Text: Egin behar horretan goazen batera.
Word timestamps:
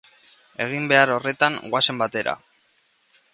Egin 0.65 0.87
behar 0.91 1.13
horretan 1.17 1.59
goazen 1.75 2.01
batera. 2.03 2.35